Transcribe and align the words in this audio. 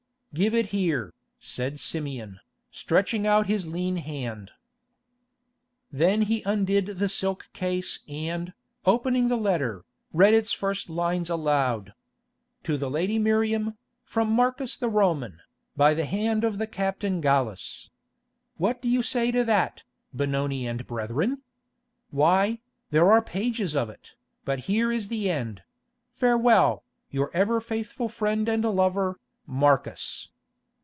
"Give 0.33 0.53
it 0.55 0.67
here," 0.67 1.13
said 1.41 1.77
Simeon, 1.77 2.39
stretching 2.71 3.27
out 3.27 3.47
his 3.47 3.67
lean 3.67 3.97
hand. 3.97 4.51
Then 5.91 6.21
he 6.21 6.41
undid 6.43 6.85
the 6.85 7.09
silk 7.09 7.49
case 7.51 7.99
and, 8.07 8.53
opening 8.85 9.27
the 9.27 9.35
letter, 9.35 9.83
read 10.13 10.33
its 10.33 10.53
first 10.53 10.89
lines 10.89 11.29
aloud. 11.29 11.93
"'To 12.63 12.77
the 12.77 12.89
lady 12.89 13.19
Miriam, 13.19 13.77
from 14.05 14.31
Marcus 14.31 14.77
the 14.77 14.87
Roman, 14.87 15.41
by 15.75 15.93
the 15.93 16.05
hand 16.05 16.45
of 16.45 16.59
the 16.59 16.65
Captain 16.67 17.19
Gallus.' 17.19 17.89
What 18.55 18.81
do 18.81 18.87
you 18.87 19.01
say 19.03 19.31
to 19.31 19.43
that, 19.43 19.83
Benoni 20.15 20.65
and 20.65 20.87
brethren? 20.87 21.41
Why, 22.09 22.59
there 22.89 23.11
are 23.11 23.21
pages 23.21 23.75
of 23.75 23.89
it, 23.89 24.13
but 24.45 24.59
here 24.59 24.93
is 24.93 25.09
the 25.09 25.29
end: 25.29 25.63
'Farewell, 26.13 26.85
your 27.09 27.31
ever 27.35 27.59
faithful 27.59 28.07
friend 28.07 28.47
and 28.47 28.63
lover, 28.63 29.17
Marcus. 29.47 30.29